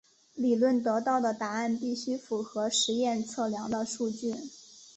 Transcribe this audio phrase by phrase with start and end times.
[0.33, 4.33] 理论得到的答案必须符合实验测量的数据。